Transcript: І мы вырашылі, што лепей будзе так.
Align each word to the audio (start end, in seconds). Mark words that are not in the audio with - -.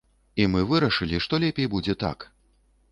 І 0.43 0.47
мы 0.53 0.63
вырашылі, 0.71 1.21
што 1.27 1.41
лепей 1.45 1.71
будзе 1.77 1.99
так. 2.07 2.31